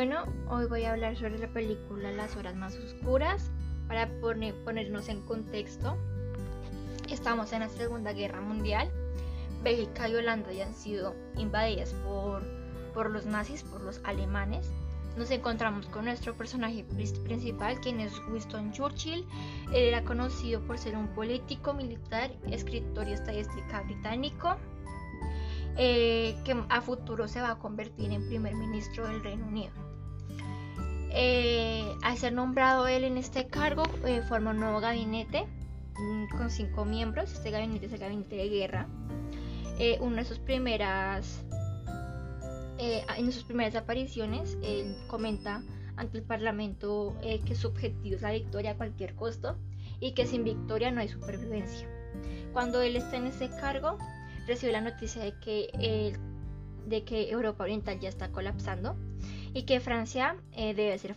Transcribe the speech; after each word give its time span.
bueno, 0.00 0.24
hoy 0.48 0.64
voy 0.64 0.84
a 0.84 0.92
hablar 0.92 1.14
sobre 1.14 1.38
la 1.38 1.48
película 1.48 2.10
Las 2.10 2.34
Horas 2.34 2.56
Más 2.56 2.74
Oscuras 2.74 3.50
para 3.86 4.08
ponernos 4.22 5.10
en 5.10 5.20
contexto. 5.20 5.94
Estamos 7.10 7.52
en 7.52 7.60
la 7.60 7.68
Segunda 7.68 8.14
Guerra 8.14 8.40
Mundial. 8.40 8.90
Bélgica 9.62 10.08
y 10.08 10.14
Holanda 10.14 10.50
ya 10.52 10.64
han 10.64 10.74
sido 10.74 11.14
invadidas 11.36 11.92
por, 11.92 12.42
por 12.94 13.10
los 13.10 13.26
nazis, 13.26 13.62
por 13.62 13.82
los 13.82 14.00
alemanes. 14.04 14.72
Nos 15.18 15.30
encontramos 15.30 15.84
con 15.88 16.06
nuestro 16.06 16.34
personaje 16.34 16.82
principal, 16.82 17.78
quien 17.82 18.00
es 18.00 18.18
Winston 18.30 18.72
Churchill. 18.72 19.26
Él 19.74 19.84
era 19.84 20.02
conocido 20.02 20.62
por 20.62 20.78
ser 20.78 20.96
un 20.96 21.08
político, 21.08 21.74
militar, 21.74 22.30
escritor 22.50 23.06
y 23.06 23.12
estadística 23.12 23.82
británico. 23.82 24.56
Eh, 25.76 26.36
que 26.44 26.56
a 26.68 26.80
futuro 26.80 27.28
se 27.28 27.40
va 27.42 27.50
a 27.50 27.58
convertir 27.58 28.10
en 28.10 28.26
primer 28.26 28.54
ministro 28.54 29.06
del 29.06 29.22
Reino 29.22 29.46
Unido. 29.46 29.90
Eh, 31.12 31.92
al 32.02 32.16
ser 32.18 32.32
nombrado 32.32 32.86
él 32.86 33.02
en 33.02 33.16
este 33.16 33.48
cargo, 33.48 33.82
eh, 34.06 34.22
forma 34.22 34.50
un 34.50 34.60
nuevo 34.60 34.80
gabinete 34.80 35.44
mm, 35.98 36.36
con 36.36 36.50
cinco 36.50 36.84
miembros. 36.84 37.32
Este 37.32 37.50
gabinete 37.50 37.86
es 37.86 37.92
el 37.92 37.98
gabinete 37.98 38.36
de 38.36 38.48
guerra. 38.48 38.86
una 40.00 40.16
de 40.16 40.24
sus 40.24 40.38
primeras, 40.38 41.42
en 42.78 43.32
sus 43.32 43.44
primeras 43.44 43.74
apariciones, 43.74 44.58
él 44.62 44.94
comenta 45.08 45.62
ante 45.96 46.18
el 46.18 46.24
Parlamento 46.24 47.16
que 47.22 47.54
su 47.54 47.68
objetivo 47.68 48.16
es 48.16 48.22
la 48.22 48.30
victoria 48.30 48.72
a 48.72 48.76
cualquier 48.76 49.14
costo 49.14 49.56
y 49.98 50.12
que 50.12 50.26
sin 50.26 50.44
victoria 50.44 50.90
no 50.90 51.00
hay 51.00 51.08
supervivencia. 51.08 51.88
Cuando 52.52 52.82
él 52.82 52.96
está 52.96 53.16
en 53.16 53.26
ese 53.26 53.48
cargo, 53.48 53.96
recibe 54.46 54.72
la 54.72 54.82
noticia 54.82 55.22
de 55.22 55.32
que, 55.40 56.14
de 56.86 57.04
que 57.04 57.30
Europa 57.30 57.64
Oriental 57.64 57.98
ya 58.00 58.10
está 58.10 58.30
colapsando 58.30 58.96
y 59.52 59.62
que 59.62 59.80
Francia 59.80 60.36
eh, 60.56 60.74
debe 60.74 60.98
ser 60.98 61.14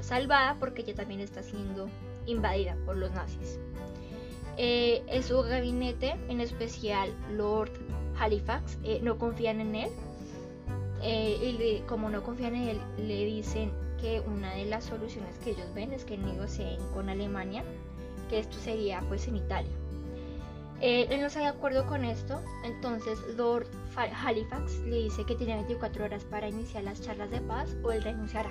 salvada 0.00 0.56
porque 0.58 0.82
ya 0.82 0.94
también 0.94 1.20
está 1.20 1.42
siendo 1.42 1.88
invadida 2.26 2.76
por 2.84 2.96
los 2.96 3.12
nazis. 3.12 3.58
Eh, 4.56 5.02
en 5.06 5.22
su 5.22 5.40
gabinete, 5.42 6.16
en 6.28 6.40
especial 6.40 7.14
Lord 7.36 7.70
Halifax, 8.18 8.78
eh, 8.82 9.00
no 9.02 9.18
confían 9.18 9.60
en 9.60 9.74
él. 9.76 9.90
y 11.00 11.80
como 11.86 12.10
no 12.10 12.24
confían 12.24 12.56
en 12.56 12.68
él, 12.68 12.80
le 12.98 13.24
dicen 13.24 13.70
que 14.00 14.20
una 14.20 14.54
de 14.54 14.64
las 14.64 14.84
soluciones 14.84 15.38
que 15.38 15.50
ellos 15.50 15.72
ven 15.74 15.92
es 15.92 16.04
que 16.04 16.18
negocien 16.18 16.78
con 16.92 17.08
Alemania, 17.08 17.62
que 18.28 18.40
esto 18.40 18.58
sería 18.58 19.00
pues 19.08 19.28
en 19.28 19.36
Italia. 19.36 19.70
Eh, 20.80 21.08
él 21.10 21.20
no 21.20 21.26
está 21.26 21.40
de 21.40 21.46
acuerdo 21.46 21.86
con 21.86 22.04
esto, 22.04 22.40
entonces 22.62 23.18
Lord 23.36 23.66
Halifax 23.96 24.78
le 24.80 25.02
dice 25.04 25.24
que 25.24 25.34
tiene 25.34 25.56
24 25.56 26.04
horas 26.04 26.24
para 26.24 26.48
iniciar 26.48 26.84
las 26.84 27.02
charlas 27.02 27.30
de 27.32 27.40
paz 27.40 27.74
o 27.82 27.90
él 27.90 28.02
renunciará. 28.02 28.50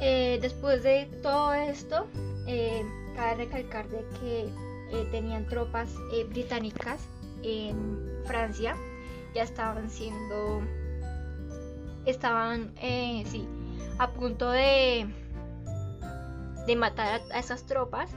Eh, 0.00 0.38
después 0.40 0.84
de 0.84 1.06
todo 1.22 1.54
esto, 1.54 2.06
eh, 2.46 2.84
cabe 3.16 3.46
recalcar 3.46 3.88
de 3.88 4.04
que 4.20 4.48
tenían 5.10 5.44
tropas 5.46 5.92
británicas 6.28 7.00
en 7.42 8.08
Francia, 8.24 8.76
ya 9.34 9.42
estaban 9.42 9.90
siendo, 9.90 10.62
estaban, 12.04 12.72
sí, 12.78 13.48
a 13.98 14.12
punto 14.12 14.52
de, 14.52 15.08
de 16.68 16.76
matar 16.76 17.20
a, 17.32 17.36
a 17.36 17.40
esas 17.40 17.64
tropas, 17.64 18.10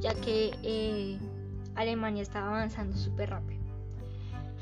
ya 0.00 0.14
que 0.14 1.18
Alemania 1.74 2.22
estaba 2.22 2.48
avanzando 2.48 2.96
súper 2.96 3.30
rápido. 3.30 3.62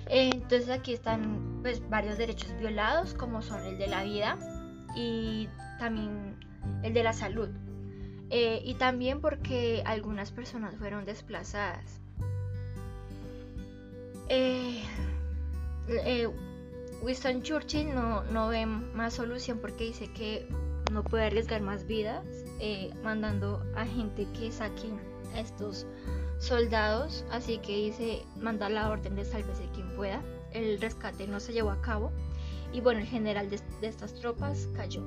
Entonces 0.06 0.70
aquí 0.70 0.92
están 0.92 1.60
pues, 1.62 1.88
varios 1.88 2.18
derechos 2.18 2.52
violados, 2.58 3.14
como 3.14 3.42
son 3.42 3.64
el 3.64 3.78
de 3.78 3.86
la 3.86 4.02
vida 4.02 4.38
y 4.96 5.48
también 5.78 6.36
el 6.82 6.92
de 6.94 7.02
la 7.02 7.12
salud. 7.12 7.48
Eh, 8.30 8.62
y 8.64 8.74
también 8.74 9.20
porque 9.20 9.82
algunas 9.86 10.30
personas 10.30 10.76
fueron 10.76 11.04
desplazadas. 11.04 12.00
Eh, 14.28 14.82
eh, 15.88 16.28
Winston 17.02 17.42
Churchill 17.42 17.92
no, 17.92 18.22
no, 18.24 18.48
ve 18.48 18.66
más 18.66 19.14
solución 19.14 19.58
porque 19.58 19.84
dice 19.84 20.12
que 20.12 20.48
no 20.92 21.02
puede 21.02 21.26
arriesgar 21.26 21.60
más 21.60 21.86
vidas 21.86 22.24
mandando 23.02 23.64
a 23.74 23.86
gente 23.86 24.26
que 24.38 24.52
saquen 24.52 25.09
a 25.34 25.40
estos 25.40 25.86
soldados, 26.38 27.24
así 27.30 27.58
que 27.58 27.76
dice 27.76 28.22
mandar 28.36 28.70
la 28.70 28.88
orden 28.90 29.14
de 29.14 29.24
sálvese 29.24 29.68
quien 29.74 29.94
pueda. 29.94 30.22
El 30.52 30.80
rescate 30.80 31.26
no 31.26 31.38
se 31.38 31.52
llevó 31.52 31.70
a 31.70 31.80
cabo 31.80 32.10
y 32.72 32.80
bueno, 32.80 33.00
el 33.00 33.06
general 33.06 33.50
de, 33.50 33.60
estas 33.82 34.14
tropas 34.14 34.68
cayó. 34.74 35.04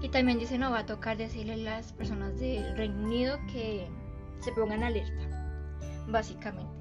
Y 0.00 0.08
también 0.10 0.38
dice 0.38 0.58
no 0.58 0.70
va 0.70 0.80
a 0.80 0.86
tocar 0.86 1.16
decirle 1.16 1.54
a 1.54 1.56
las 1.56 1.92
personas 1.92 2.38
del 2.38 2.76
Reino 2.76 3.02
Unido 3.04 3.38
que 3.52 3.88
se 4.40 4.52
pongan 4.52 4.82
alerta, 4.82 5.74
básicamente. 6.08 6.78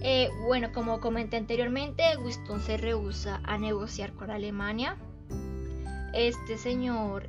Eh, 0.00 0.28
bueno, 0.46 0.72
como 0.72 1.00
comenté 1.00 1.36
anteriormente, 1.36 2.02
Winston 2.18 2.60
se 2.60 2.76
rehúsa 2.76 3.40
a 3.44 3.58
negociar 3.58 4.12
con 4.12 4.30
Alemania. 4.30 4.96
Este 6.12 6.56
señor, 6.56 7.27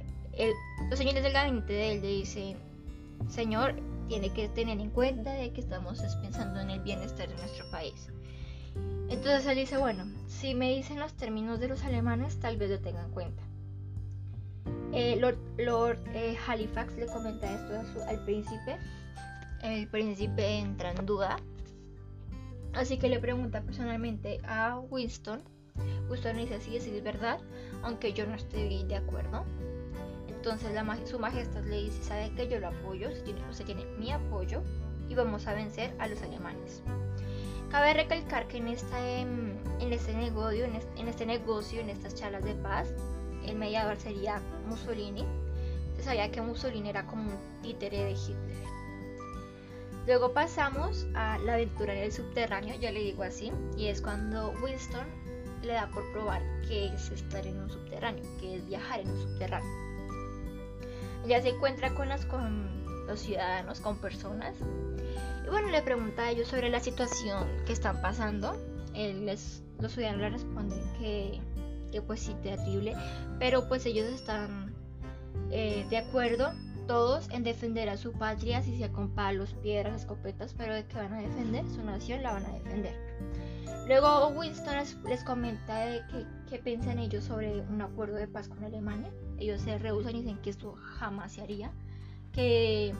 los 0.89 0.97
señores 0.97 1.23
del 1.23 1.33
gabinete 1.33 1.73
de 1.73 1.91
él 1.93 2.01
le 2.01 2.07
dicen, 2.07 2.57
Señor, 3.27 3.75
tiene 4.07 4.31
que 4.31 4.49
tener 4.49 4.79
en 4.79 4.89
cuenta 4.89 5.35
que 5.53 5.61
estamos 5.61 6.01
pensando 6.21 6.59
en 6.59 6.69
el 6.71 6.79
bienestar 6.81 7.27
de 7.27 7.35
nuestro 7.35 7.69
país. 7.69 8.09
Entonces 9.09 9.45
él 9.47 9.57
dice, 9.57 9.77
bueno, 9.77 10.05
si 10.27 10.53
me 10.53 10.69
dicen 10.75 10.99
los 10.99 11.13
términos 11.13 11.59
de 11.59 11.67
los 11.67 11.83
alemanes, 11.83 12.39
tal 12.39 12.57
vez 12.57 12.69
lo 12.69 12.79
tengan 12.79 13.05
en 13.05 13.11
cuenta. 13.11 13.43
Eh, 14.93 15.19
Lord, 15.57 15.99
eh, 16.13 16.37
Halifax 16.47 16.95
le 16.95 17.05
comenta 17.07 17.51
esto 17.53 18.01
al 18.07 18.23
príncipe. 18.25 18.77
El 19.61 19.87
príncipe 19.87 20.59
entra 20.59 20.91
en 20.91 21.05
duda. 21.05 21.37
Así 22.73 22.97
que 22.97 23.09
le 23.09 23.19
pregunta 23.19 23.61
personalmente 23.61 24.39
a 24.47 24.79
Winston. 24.79 25.41
Winston 26.09 26.37
dice, 26.37 26.61
sí, 26.61 26.79
sí 26.79 26.95
es 26.95 27.03
verdad, 27.03 27.39
aunque 27.83 28.13
yo 28.13 28.25
no 28.25 28.35
estoy 28.35 28.83
de 28.83 28.95
acuerdo. 28.95 29.45
Entonces 30.39 30.71
su 31.09 31.19
majestad 31.19 31.65
le 31.65 31.81
dice, 31.83 32.01
sabe 32.01 32.31
que 32.33 32.47
yo 32.47 32.61
lo 32.61 32.69
apoyo, 32.69 33.09
usted 33.09 33.65
tiene, 33.65 33.85
mi 33.97 34.09
apoyo 34.11 34.61
y 35.09 35.13
vamos 35.13 35.45
a 35.47 35.53
vencer 35.53 35.93
a 35.99 36.07
los 36.07 36.21
alemanes. 36.21 36.81
Cabe 37.69 37.93
recalcar 37.93 38.47
que 38.47 38.57
en, 38.57 38.67
em, 38.67 39.91
este 39.91 40.13
negocio, 40.13 40.63
en, 40.63 41.07
este, 41.09 41.25
negocio, 41.25 41.81
en 41.81 41.89
estas 41.89 42.15
charlas 42.15 42.45
de 42.45 42.55
paz, 42.55 42.87
el 43.45 43.57
mediador 43.57 43.97
sería 43.97 44.41
Mussolini. 44.65 45.25
Se 45.97 46.03
sabía 46.03 46.31
que 46.31 46.41
Mussolini 46.41 46.87
era 46.87 47.05
como 47.05 47.23
un 47.23 47.61
títere 47.61 48.05
de 48.05 48.11
Hitler. 48.11 48.63
Luego 50.07 50.31
pasamos 50.33 51.05
a 51.15 51.37
la 51.39 51.55
aventura 51.55 51.93
en 51.93 52.03
el 52.03 52.13
subterráneo, 52.13 52.75
ya 52.79 52.91
le 52.91 53.01
digo 53.01 53.23
así, 53.23 53.51
y 53.77 53.87
es 53.87 54.01
cuando 54.01 54.53
Winston 54.63 55.05
le 55.63 55.73
da 55.73 55.87
por 55.87 56.09
probar 56.13 56.41
que 56.65 56.93
es 56.93 57.11
estar 57.11 57.45
en 57.45 57.59
un 57.59 57.69
subterráneo, 57.69 58.23
que 58.39 58.55
es 58.55 58.65
viajar 58.65 59.01
en 59.01 59.09
un 59.09 59.21
subterráneo 59.21 59.88
ya 61.27 61.41
se 61.41 61.49
encuentra 61.49 61.93
con, 61.93 62.09
con 62.27 63.07
los 63.07 63.19
ciudadanos, 63.19 63.79
con 63.79 63.97
personas. 63.97 64.55
Y 65.45 65.49
bueno, 65.49 65.69
le 65.69 65.81
pregunta 65.81 66.23
a 66.23 66.31
ellos 66.31 66.47
sobre 66.47 66.69
la 66.69 66.79
situación 66.79 67.47
que 67.65 67.73
están 67.73 68.01
pasando. 68.01 68.55
Él 68.93 69.25
les, 69.25 69.63
los 69.79 69.93
ciudadanos 69.93 70.21
le 70.21 70.29
responden 70.29 70.93
que, 70.99 71.41
que 71.91 72.01
pues 72.01 72.21
sí, 72.21 72.35
terrible, 72.43 72.95
pero 73.39 73.67
pues 73.67 73.85
ellos 73.85 74.05
están 74.07 74.73
eh, 75.51 75.85
de 75.89 75.97
acuerdo 75.97 76.51
todos 76.87 77.29
en 77.29 77.43
defender 77.43 77.87
a 77.89 77.97
su 77.97 78.13
patria, 78.13 78.63
si 78.63 78.77
sea 78.77 78.91
con 78.91 79.09
palos, 79.09 79.53
piedras, 79.61 80.01
escopetas, 80.01 80.55
pero 80.57 80.73
de 80.73 80.85
que 80.85 80.95
van 80.95 81.13
a 81.13 81.21
defender 81.21 81.63
su 81.67 81.83
nación, 81.83 82.23
la 82.23 82.33
van 82.33 82.45
a 82.45 82.53
defender. 82.53 82.95
Luego 83.87 84.29
Winston 84.29 84.75
les, 85.07 85.23
comenta 85.23 85.85
de 85.85 86.01
qué 86.49 86.57
piensan 86.57 86.99
ellos 86.99 87.23
sobre 87.23 87.61
un 87.61 87.81
acuerdo 87.81 88.15
de 88.15 88.27
paz 88.27 88.47
con 88.47 88.63
Alemania 88.63 89.11
ellos 89.39 89.61
se 89.61 89.77
rehusan 89.77 90.15
y 90.15 90.19
dicen 90.19 90.37
que 90.41 90.49
esto 90.49 90.75
jamás 90.97 91.33
se 91.33 91.41
haría, 91.41 91.71
que, 92.33 92.93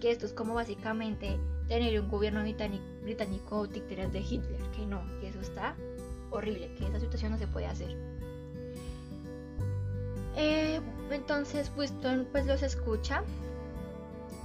que 0.00 0.10
esto 0.10 0.26
es 0.26 0.32
como 0.32 0.54
básicamente 0.54 1.38
tener 1.68 1.98
un 2.00 2.08
gobierno 2.08 2.42
británico, 2.42 2.84
británico 3.02 3.66
de 3.66 4.20
Hitler, 4.20 4.60
que 4.76 4.86
no, 4.86 5.02
que 5.20 5.28
eso 5.28 5.40
está 5.40 5.74
horrible, 6.30 6.72
que 6.74 6.86
esa 6.86 7.00
situación 7.00 7.32
no 7.32 7.38
se 7.38 7.46
puede 7.46 7.66
hacer. 7.66 7.96
Eh, 10.36 10.80
entonces 11.10 11.70
Winston 11.76 12.26
pues 12.32 12.46
los 12.46 12.62
escucha, 12.62 13.22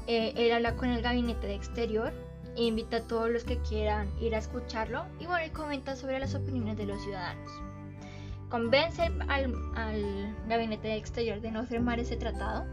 eh, 0.05 0.33
él 0.35 0.51
habla 0.51 0.75
con 0.75 0.89
el 0.89 1.01
gabinete 1.01 1.47
de 1.47 1.55
exterior, 1.55 2.11
invita 2.57 2.97
a 2.97 3.01
todos 3.01 3.29
los 3.29 3.43
que 3.45 3.57
quieran 3.59 4.09
ir 4.19 4.35
a 4.35 4.39
escucharlo 4.39 5.05
y 5.19 5.25
bueno, 5.25 5.45
y 5.45 5.49
comenta 5.51 5.95
sobre 5.95 6.19
las 6.19 6.35
opiniones 6.35 6.77
de 6.77 6.85
los 6.85 7.01
ciudadanos 7.01 7.51
convence 8.49 9.01
al, 9.27 10.35
gabinete 10.47 10.87
de 10.87 10.95
exterior 10.95 11.41
de 11.41 11.51
no 11.51 11.65
firmar 11.65 11.99
ese 11.99 12.15
tratado. 12.15 12.65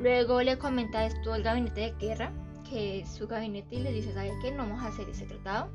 Luego 0.00 0.42
le 0.42 0.58
comenta 0.58 1.04
esto 1.04 1.32
al 1.32 1.42
gabinete 1.42 1.80
de 1.80 1.94
guerra, 1.98 2.32
que 2.68 3.00
es 3.00 3.08
su 3.10 3.26
gabinete, 3.26 3.76
y 3.76 3.80
le 3.80 3.92
dice, 3.92 4.12
¿sabe 4.12 4.32
qué? 4.42 4.50
No 4.50 4.64
vamos 4.64 4.82
a 4.82 4.88
hacer 4.88 5.08
ese 5.08 5.26
tratado. 5.26 5.70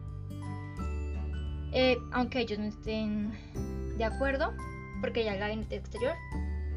Eh, 1.72 1.98
aunque 2.12 2.40
ellos 2.40 2.58
no 2.60 2.66
estén 2.66 3.32
de 3.98 4.04
acuerdo, 4.06 4.54
porque 5.02 5.24
ya 5.24 5.34
el 5.34 5.40
gabinete 5.40 5.76
exterior 5.76 6.14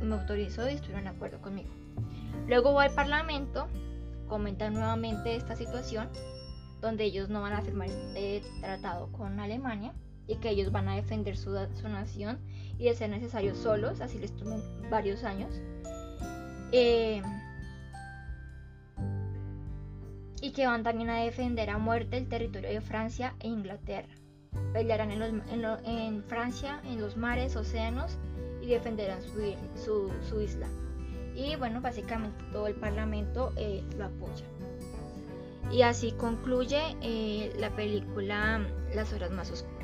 me 0.02 0.14
autorizó 0.14 0.69
y 0.69 0.75
estuvieron 0.75 1.05
de 1.05 1.11
acuerdo 1.11 1.41
conmigo. 1.41 1.70
Luego 2.46 2.75
va 2.75 2.84
al 2.84 2.94
Parlamento, 2.94 3.69
comenta 4.29 4.70
nuevamente 4.70 5.37
esta 5.37 5.56
situación, 5.56 6.08
donde 6.81 7.05
ellos 7.05 7.29
no 7.29 7.41
van 7.41 7.52
a 7.52 7.62
firmar 7.62 7.88
este 7.88 8.43
tratado 8.61 9.11
con 9.12 9.41
Alemania 9.41 9.94
y 10.28 10.36
que 10.36 10.50
ellos 10.50 10.70
van 10.70 10.88
a 10.88 10.94
defender 10.94 11.36
su, 11.36 11.58
su 11.75 11.88
nación 11.88 12.38
y 12.78 12.84
de 12.84 12.94
ser 12.94 13.10
necesario 13.10 13.54
solos, 13.54 14.00
así 14.00 14.19
les 14.19 14.36
tomen 14.36 14.62
varios 14.90 15.25
años. 15.25 15.52
Eh, 16.70 17.22
y 20.40 20.52
que 20.52 20.66
van 20.66 20.82
también 20.84 21.10
a 21.10 21.16
defender 21.16 21.70
a 21.70 21.78
muerte 21.78 22.16
el 22.16 22.28
territorio 22.28 22.69
de 22.69 22.80
Francia 22.80 23.34
e 23.40 23.48
Inglaterra. 23.48 24.08
Pelearán 24.72 25.10
en, 25.10 26.22
Francia, 26.25 26.81
en 26.84 27.00
los 27.00 27.16
mares, 27.16 27.56
océanos 27.56 28.19
y 28.62 28.69
defenderán 28.69 29.20
su, 29.22 30.40
isla. 30.40 30.66
Y 31.34 31.56
bueno, 31.56 31.81
básicamente 31.81 32.44
todo 32.52 32.66
el 32.66 32.74
Parlamento 32.74 33.52
eh, 33.56 33.82
lo 33.96 34.04
apoya. 34.04 34.44
Y 35.70 35.82
así 35.82 36.12
concluye 36.12 36.81
eh, 37.02 37.52
la 37.58 37.70
película 37.70 38.66
Las 38.94 39.12
horas 39.12 39.31
más 39.31 39.50
oscuras. 39.50 39.77